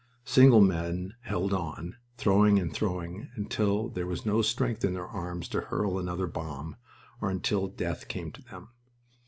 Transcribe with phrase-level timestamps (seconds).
[0.25, 5.47] Single men held on, throwing and throwing, until there was no strength in their arms
[5.49, 6.75] to hurl another bomb,
[7.21, 8.69] or until death came to them.